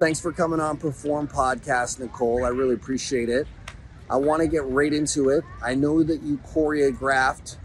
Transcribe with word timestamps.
Thanks 0.00 0.20
for 0.20 0.32
coming 0.32 0.58
on 0.58 0.76
Perform 0.76 1.28
Podcast, 1.28 2.00
Nicole. 2.00 2.44
I 2.44 2.48
really 2.48 2.74
appreciate 2.74 3.28
it. 3.28 3.46
I 4.10 4.16
want 4.16 4.42
to 4.42 4.48
get 4.48 4.64
right 4.64 4.92
into 4.92 5.28
it. 5.28 5.44
I 5.62 5.76
know 5.76 6.02
that 6.02 6.20
you 6.20 6.38
choreographed 6.38 7.58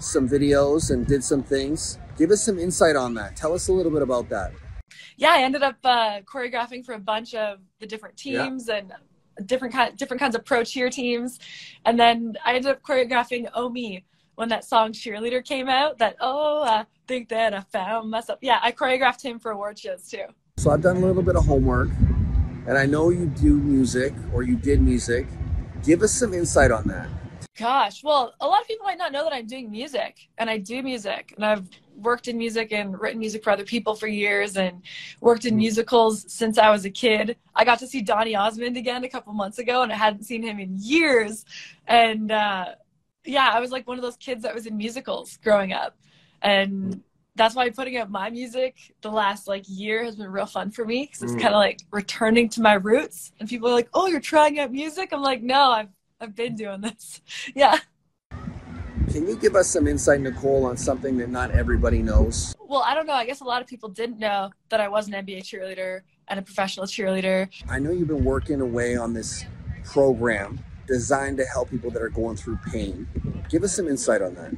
some 0.00 0.26
videos 0.26 0.90
and 0.90 1.06
did 1.06 1.22
some 1.22 1.42
things. 1.42 1.98
Give 2.16 2.30
us 2.30 2.42
some 2.42 2.58
insight 2.58 2.96
on 2.96 3.12
that. 3.16 3.36
Tell 3.36 3.52
us 3.52 3.68
a 3.68 3.72
little 3.74 3.92
bit 3.92 4.00
about 4.00 4.30
that. 4.30 4.52
Yeah, 5.18 5.34
I 5.34 5.42
ended 5.42 5.62
up 5.62 5.76
uh, 5.84 6.22
choreographing 6.22 6.86
for 6.86 6.94
a 6.94 6.98
bunch 6.98 7.34
of 7.34 7.58
the 7.80 7.86
different 7.86 8.16
teams 8.16 8.68
yeah. 8.68 8.76
and 8.76 9.46
different 9.46 9.74
kind 9.74 9.94
different 9.94 10.20
kinds 10.20 10.34
of 10.34 10.42
pro 10.42 10.64
cheer 10.64 10.88
teams, 10.88 11.38
and 11.84 12.00
then 12.00 12.34
I 12.46 12.54
ended 12.54 12.70
up 12.70 12.82
choreographing 12.82 13.50
"Oh 13.52 13.68
Me" 13.68 14.04
when 14.36 14.48
that 14.48 14.64
song 14.64 14.92
"Cheerleader" 14.92 15.44
came 15.44 15.68
out. 15.68 15.98
That 15.98 16.16
"Oh, 16.18 16.62
I 16.64 16.86
think 17.06 17.28
that 17.28 17.52
I 17.52 17.60
found 17.60 18.10
myself." 18.10 18.38
Yeah, 18.40 18.58
I 18.62 18.72
choreographed 18.72 19.22
him 19.22 19.38
for 19.38 19.50
award 19.50 19.78
shows 19.78 20.08
too. 20.08 20.24
So 20.64 20.70
I've 20.70 20.80
done 20.80 20.96
a 20.96 21.00
little 21.00 21.22
bit 21.22 21.36
of 21.36 21.44
homework, 21.44 21.90
and 22.66 22.78
I 22.78 22.86
know 22.86 23.10
you 23.10 23.26
do 23.26 23.58
music 23.58 24.14
or 24.32 24.42
you 24.44 24.56
did 24.56 24.80
music. 24.80 25.26
Give 25.82 26.00
us 26.00 26.10
some 26.10 26.32
insight 26.32 26.70
on 26.70 26.84
that. 26.84 27.06
Gosh, 27.54 28.02
well, 28.02 28.32
a 28.40 28.46
lot 28.46 28.62
of 28.62 28.66
people 28.66 28.86
might 28.86 28.96
not 28.96 29.12
know 29.12 29.24
that 29.24 29.34
I'm 29.34 29.46
doing 29.46 29.70
music, 29.70 30.26
and 30.38 30.48
I 30.48 30.56
do 30.56 30.82
music, 30.82 31.34
and 31.36 31.44
I've 31.44 31.68
worked 31.94 32.28
in 32.28 32.38
music 32.38 32.72
and 32.72 32.98
written 32.98 33.20
music 33.20 33.44
for 33.44 33.50
other 33.50 33.66
people 33.66 33.94
for 33.94 34.06
years, 34.06 34.56
and 34.56 34.80
worked 35.20 35.44
in 35.44 35.50
mm-hmm. 35.50 35.58
musicals 35.58 36.24
since 36.32 36.56
I 36.56 36.70
was 36.70 36.86
a 36.86 36.90
kid. 36.90 37.36
I 37.54 37.66
got 37.66 37.78
to 37.80 37.86
see 37.86 38.00
Donny 38.00 38.34
Osmond 38.34 38.78
again 38.78 39.04
a 39.04 39.08
couple 39.10 39.34
months 39.34 39.58
ago, 39.58 39.82
and 39.82 39.92
I 39.92 39.96
hadn't 39.96 40.22
seen 40.22 40.42
him 40.42 40.58
in 40.58 40.78
years. 40.78 41.44
And 41.88 42.32
uh, 42.32 42.68
yeah, 43.26 43.50
I 43.52 43.60
was 43.60 43.70
like 43.70 43.86
one 43.86 43.98
of 43.98 44.02
those 44.02 44.16
kids 44.16 44.42
that 44.44 44.54
was 44.54 44.64
in 44.64 44.78
musicals 44.78 45.36
growing 45.44 45.74
up, 45.74 45.98
and 46.40 46.94
mm. 46.94 47.00
That's 47.36 47.54
why 47.54 47.68
putting 47.70 47.96
out 47.96 48.10
my 48.10 48.30
music 48.30 48.76
the 49.00 49.10
last 49.10 49.48
like 49.48 49.64
year 49.66 50.04
has 50.04 50.16
been 50.16 50.30
real 50.30 50.46
fun 50.46 50.70
for 50.70 50.84
me 50.84 51.06
because 51.06 51.22
it's 51.22 51.32
mm. 51.32 51.40
kind 51.40 51.54
of 51.54 51.58
like 51.58 51.80
returning 51.90 52.48
to 52.50 52.62
my 52.62 52.74
roots. 52.74 53.32
And 53.40 53.48
people 53.48 53.68
are 53.68 53.74
like, 53.74 53.88
"Oh, 53.94 54.06
you're 54.06 54.20
trying 54.20 54.58
out 54.60 54.72
music?" 54.72 55.10
I'm 55.12 55.22
like, 55.22 55.42
"No, 55.42 55.70
I've 55.70 55.88
I've 56.20 56.34
been 56.34 56.56
doing 56.56 56.80
this. 56.80 57.20
yeah. 57.54 57.78
Can 59.10 59.28
you 59.28 59.36
give 59.36 59.54
us 59.54 59.68
some 59.68 59.86
insight, 59.86 60.20
Nicole, 60.20 60.64
on 60.64 60.76
something 60.76 61.18
that 61.18 61.28
not 61.28 61.50
everybody 61.50 62.02
knows? 62.02 62.54
Well, 62.58 62.82
I 62.84 62.94
don't 62.94 63.06
know. 63.06 63.12
I 63.12 63.26
guess 63.26 63.42
a 63.42 63.44
lot 63.44 63.60
of 63.60 63.68
people 63.68 63.88
didn't 63.88 64.18
know 64.18 64.50
that 64.70 64.80
I 64.80 64.88
was 64.88 65.06
an 65.06 65.12
NBA 65.12 65.42
cheerleader 65.42 66.00
and 66.28 66.40
a 66.40 66.42
professional 66.42 66.86
cheerleader. 66.86 67.48
I 67.68 67.78
know 67.78 67.90
you've 67.90 68.08
been 68.08 68.24
working 68.24 68.60
away 68.60 68.96
on 68.96 69.12
this 69.12 69.44
program 69.84 70.58
designed 70.86 71.36
to 71.36 71.44
help 71.44 71.70
people 71.70 71.90
that 71.90 72.02
are 72.02 72.08
going 72.08 72.36
through 72.36 72.58
pain. 72.72 73.06
Give 73.48 73.62
us 73.62 73.76
some 73.76 73.88
insight 73.88 74.22
on 74.22 74.34
that. 74.34 74.54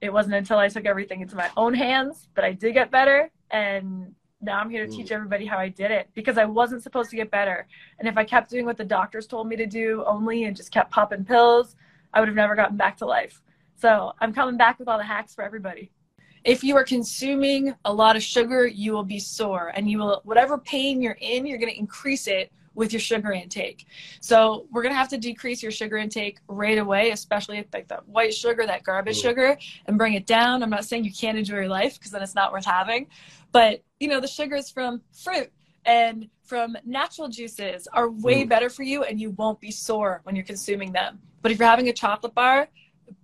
It 0.00 0.12
wasn't 0.12 0.34
until 0.34 0.58
I 0.58 0.68
took 0.68 0.86
everything 0.86 1.20
into 1.20 1.36
my 1.36 1.50
own 1.56 1.74
hands 1.74 2.28
that 2.34 2.44
I 2.44 2.52
did 2.52 2.74
get 2.74 2.90
better. 2.90 3.30
And 3.50 4.14
now 4.40 4.58
I'm 4.60 4.70
here 4.70 4.86
to 4.86 4.92
mm. 4.92 4.96
teach 4.96 5.10
everybody 5.10 5.44
how 5.46 5.58
I 5.58 5.68
did 5.68 5.90
it 5.90 6.08
because 6.14 6.38
I 6.38 6.44
wasn't 6.44 6.82
supposed 6.82 7.10
to 7.10 7.16
get 7.16 7.30
better. 7.30 7.66
And 7.98 8.06
if 8.08 8.16
I 8.16 8.24
kept 8.24 8.50
doing 8.50 8.64
what 8.64 8.76
the 8.76 8.84
doctors 8.84 9.26
told 9.26 9.48
me 9.48 9.56
to 9.56 9.66
do 9.66 10.04
only 10.06 10.44
and 10.44 10.56
just 10.56 10.70
kept 10.70 10.90
popping 10.90 11.24
pills, 11.24 11.76
I 12.14 12.20
would 12.20 12.28
have 12.28 12.36
never 12.36 12.54
gotten 12.54 12.76
back 12.76 12.96
to 12.98 13.06
life. 13.06 13.42
So 13.76 14.12
I'm 14.20 14.32
coming 14.32 14.56
back 14.56 14.78
with 14.78 14.88
all 14.88 14.98
the 14.98 15.04
hacks 15.04 15.34
for 15.34 15.42
everybody. 15.42 15.90
If 16.44 16.62
you 16.62 16.76
are 16.76 16.84
consuming 16.84 17.74
a 17.84 17.92
lot 17.92 18.16
of 18.16 18.22
sugar, 18.22 18.66
you 18.66 18.92
will 18.92 19.04
be 19.04 19.18
sore 19.18 19.72
and 19.74 19.90
you 19.90 19.98
will, 19.98 20.20
whatever 20.24 20.56
pain 20.58 21.02
you're 21.02 21.18
in, 21.20 21.46
you're 21.46 21.58
going 21.58 21.72
to 21.72 21.78
increase 21.78 22.28
it 22.28 22.52
with 22.74 22.92
your 22.92 23.00
sugar 23.00 23.32
intake. 23.32 23.86
So 24.20 24.66
we're 24.70 24.82
gonna 24.82 24.94
have 24.94 25.08
to 25.10 25.18
decrease 25.18 25.62
your 25.62 25.72
sugar 25.72 25.96
intake 25.96 26.38
right 26.48 26.78
away, 26.78 27.10
especially 27.10 27.66
like 27.72 27.88
that 27.88 28.08
white 28.08 28.34
sugar, 28.34 28.66
that 28.66 28.84
garbage 28.84 29.18
sugar, 29.18 29.58
and 29.86 29.98
bring 29.98 30.14
it 30.14 30.26
down. 30.26 30.62
I'm 30.62 30.70
not 30.70 30.84
saying 30.84 31.04
you 31.04 31.12
can't 31.12 31.38
enjoy 31.38 31.56
your 31.56 31.68
life 31.68 31.98
because 31.98 32.10
then 32.10 32.22
it's 32.22 32.34
not 32.34 32.52
worth 32.52 32.64
having, 32.64 33.08
but 33.52 33.82
you 34.00 34.08
know 34.08 34.20
the 34.20 34.28
sugars 34.28 34.70
from 34.70 35.02
fruit 35.12 35.50
and 35.84 36.28
from 36.44 36.76
natural 36.84 37.28
juices 37.28 37.88
are 37.92 38.10
way 38.10 38.44
mm. 38.44 38.48
better 38.48 38.70
for 38.70 38.82
you, 38.82 39.04
and 39.04 39.20
you 39.20 39.30
won't 39.30 39.60
be 39.60 39.70
sore 39.70 40.20
when 40.24 40.36
you're 40.36 40.44
consuming 40.44 40.92
them. 40.92 41.18
But 41.42 41.52
if 41.52 41.58
you're 41.58 41.68
having 41.68 41.88
a 41.88 41.92
chocolate 41.92 42.34
bar, 42.34 42.68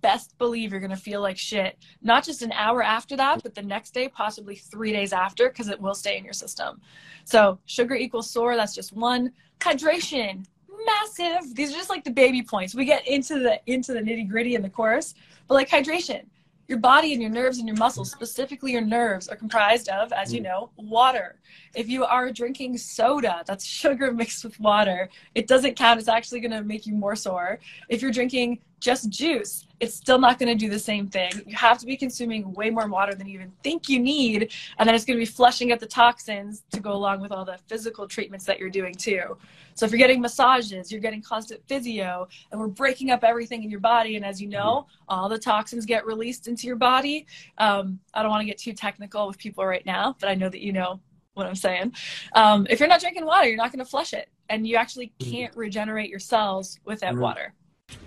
best 0.01 0.37
believe 0.37 0.71
you're 0.71 0.79
going 0.79 0.89
to 0.89 0.97
feel 0.97 1.21
like 1.21 1.37
shit 1.37 1.77
not 2.01 2.23
just 2.23 2.41
an 2.41 2.51
hour 2.51 2.83
after 2.83 3.15
that 3.15 3.41
but 3.43 3.55
the 3.55 3.61
next 3.61 3.93
day 3.93 4.07
possibly 4.07 4.55
three 4.55 4.91
days 4.91 5.13
after 5.13 5.49
because 5.49 5.69
it 5.69 5.79
will 5.79 5.95
stay 5.95 6.17
in 6.17 6.23
your 6.23 6.33
system. 6.33 6.81
So 7.23 7.59
sugar 7.65 7.95
equals 7.95 8.29
sore 8.29 8.55
that's 8.55 8.75
just 8.75 8.93
one. 8.93 9.31
Hydration 9.59 10.45
massive. 10.85 11.55
These 11.55 11.71
are 11.71 11.77
just 11.77 11.89
like 11.89 12.03
the 12.03 12.11
baby 12.11 12.41
points. 12.41 12.75
We 12.75 12.85
get 12.85 13.07
into 13.07 13.39
the 13.39 13.59
into 13.65 13.93
the 13.93 14.01
nitty 14.01 14.29
gritty 14.29 14.55
in 14.55 14.61
the 14.61 14.69
course. 14.69 15.15
But 15.47 15.55
like 15.55 15.69
hydration 15.69 16.25
your 16.67 16.79
body 16.79 17.13
and 17.13 17.21
your 17.21 17.31
nerves 17.31 17.59
and 17.59 17.67
your 17.67 17.77
muscles 17.77 18.11
specifically 18.11 18.71
your 18.71 18.81
nerves 18.81 19.27
are 19.27 19.35
comprised 19.35 19.87
of 19.89 20.11
as 20.11 20.33
you 20.33 20.39
mm. 20.39 20.45
know 20.45 20.69
water. 20.77 21.39
If 21.75 21.87
you 21.87 22.05
are 22.05 22.31
drinking 22.31 22.77
soda 22.77 23.43
that's 23.45 23.65
sugar 23.81 24.11
mixed 24.11 24.43
with 24.43 24.59
water. 24.59 25.09
It 25.35 25.47
doesn't 25.47 25.75
count. 25.75 25.99
It's 25.99 26.09
actually 26.09 26.39
going 26.39 26.51
to 26.51 26.63
make 26.63 26.85
you 26.85 26.93
more 26.93 27.15
sore. 27.15 27.59
If 27.89 28.01
you're 28.01 28.11
drinking 28.11 28.59
just 28.79 29.09
juice, 29.09 29.65
it's 29.79 29.95
still 29.95 30.19
not 30.19 30.39
going 30.39 30.47
to 30.47 30.55
do 30.55 30.69
the 30.69 30.79
same 30.79 31.07
thing. 31.07 31.31
You 31.45 31.55
have 31.55 31.77
to 31.79 31.85
be 31.85 31.97
consuming 31.97 32.53
way 32.53 32.69
more 32.69 32.87
water 32.87 33.13
than 33.13 33.27
you 33.27 33.35
even 33.35 33.51
think 33.63 33.89
you 33.89 33.99
need, 33.99 34.53
and 34.77 34.87
then 34.87 34.95
it's 34.95 35.05
going 35.05 35.17
to 35.17 35.21
be 35.21 35.25
flushing 35.25 35.71
out 35.71 35.79
the 35.79 35.87
toxins 35.87 36.63
to 36.71 36.79
go 36.79 36.93
along 36.93 37.21
with 37.21 37.31
all 37.31 37.45
the 37.45 37.57
physical 37.67 38.07
treatments 38.07 38.45
that 38.45 38.59
you're 38.59 38.69
doing 38.69 38.93
too. 38.93 39.37
So 39.73 39.85
if 39.85 39.91
you're 39.91 39.99
getting 39.99 40.21
massages, 40.21 40.91
you're 40.91 41.01
getting 41.01 41.21
constant 41.21 41.61
physio, 41.67 42.27
and 42.51 42.59
we're 42.59 42.67
breaking 42.67 43.11
up 43.11 43.23
everything 43.23 43.63
in 43.63 43.69
your 43.69 43.81
body. 43.81 44.15
And 44.15 44.25
as 44.25 44.41
you 44.41 44.47
know, 44.47 44.87
all 45.09 45.27
the 45.27 45.37
toxins 45.37 45.85
get 45.85 46.05
released 46.05 46.47
into 46.47 46.67
your 46.67 46.77
body. 46.77 47.25
Um, 47.57 47.99
I 48.13 48.21
don't 48.21 48.31
want 48.31 48.41
to 48.41 48.47
get 48.47 48.57
too 48.57 48.73
technical 48.73 49.27
with 49.27 49.37
people 49.37 49.65
right 49.65 49.85
now, 49.85 50.15
but 50.19 50.29
I 50.29 50.35
know 50.35 50.49
that 50.49 50.61
you 50.61 50.71
know 50.71 51.01
what 51.33 51.45
I'm 51.45 51.55
saying. 51.55 51.93
Um, 52.33 52.65
if 52.69 52.79
you're 52.79 52.87
not 52.87 53.01
drinking 53.01 53.25
water, 53.25 53.47
you're 53.47 53.57
not 53.57 53.71
going 53.71 53.83
to 53.83 53.89
flush 53.89 54.13
it, 54.13 54.29
and 54.49 54.65
you 54.65 54.77
actually 54.77 55.13
mm-hmm. 55.19 55.31
can't 55.31 55.55
regenerate 55.55 56.09
your 56.09 56.19
cells 56.19 56.79
without 56.85 57.13
mm-hmm. 57.13 57.21
water. 57.21 57.53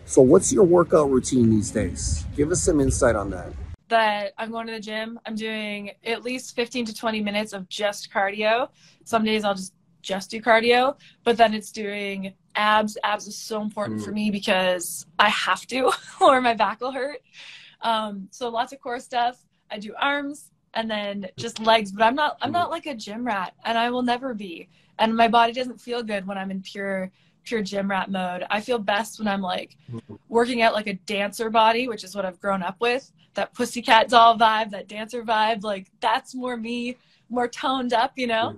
So, 0.09 0.23
what's 0.23 0.51
your 0.51 0.65
workout 0.65 1.11
routine 1.11 1.51
these 1.51 1.71
days? 1.71 2.25
Give 2.35 2.51
us 2.51 2.63
some 2.63 2.81
insight 2.81 3.15
on 3.15 3.29
that. 3.29 3.53
That 3.89 4.33
I'm 4.39 4.51
going 4.51 4.67
to 4.67 4.73
the 4.73 4.81
gym. 4.81 5.21
I'm 5.27 5.35
doing 5.35 5.91
at 6.03 6.25
least 6.25 6.57
15 6.57 6.87
to 6.87 6.95
20 6.95 7.21
minutes 7.21 7.53
of 7.53 7.69
just 7.69 8.11
cardio. 8.11 8.71
Some 9.05 9.23
days 9.23 9.45
I'll 9.45 9.55
just 9.55 9.75
just 10.01 10.31
do 10.31 10.41
cardio, 10.41 10.97
but 11.25 11.37
then 11.37 11.53
it's 11.53 11.71
doing 11.71 12.33
abs. 12.55 12.97
Abs 13.05 13.27
is 13.27 13.37
so 13.37 13.61
important 13.61 14.01
mm. 14.01 14.05
for 14.07 14.13
me 14.13 14.31
because 14.31 15.05
I 15.19 15.29
have 15.29 15.67
to, 15.67 15.93
or 16.23 16.41
my 16.41 16.55
back 16.55 16.81
will 16.81 16.93
hurt. 16.93 17.21
Um, 17.83 18.29
so 18.31 18.49
lots 18.49 18.73
of 18.73 18.81
core 18.81 19.01
stuff. 19.01 19.45
I 19.71 19.79
do 19.79 19.95
arms 20.01 20.53
and 20.73 20.91
then 20.91 21.27
just 21.37 21.61
legs, 21.61 21.93
but 21.93 22.03
I'm 22.03 22.15
not 22.15 22.39
I'm 22.41 22.53
not 22.53 22.71
like 22.71 22.87
a 22.87 22.95
gym 22.95 23.27
rat, 23.27 23.53
and 23.63 23.77
I 23.77 23.91
will 23.91 24.03
never 24.03 24.33
be. 24.33 24.71
And 24.99 25.15
my 25.15 25.29
body 25.29 25.53
doesn't 25.53 25.83
feel 25.83 26.03
good 26.03 26.27
when 26.27 26.39
I'm 26.39 26.51
in 26.51 26.63
pure 26.63 27.13
pure 27.49 27.63
gym 27.63 27.91
rat 27.91 28.11
mode. 28.11 28.45
I 28.51 28.61
feel 28.61 28.79
best 28.79 29.19
when 29.19 29.27
I'm 29.27 29.41
like 29.41 29.77
mm-hmm. 29.91 30.15
working 30.29 30.61
out 30.63 30.75
like 30.75 30.87
a 30.87 30.95
dancer 30.95 31.49
body, 31.49 31.89
which 31.89 32.05
is 32.05 32.15
what 32.15 32.27
I've 32.27 32.41
grown 32.41 32.63
up 32.63 32.77
with. 32.81 33.11
That 33.35 33.55
pussycat 33.55 34.09
doll 34.09 34.37
vibe, 34.39 34.71
that 34.71 34.89
dancer 34.89 35.23
vibe, 35.23 35.63
like 35.63 35.91
that's 36.01 36.35
more 36.35 36.57
me, 36.57 36.97
more 37.31 37.49
toned 37.49 37.93
up, 37.93 38.13
you 38.17 38.27
know? 38.27 38.49
Mm-hmm. 38.49 38.57